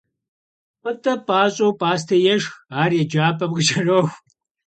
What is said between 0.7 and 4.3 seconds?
Пӏытӏэ пащӏэу пӏастэ ешх, ар еджапӏэм къыкӏэроху.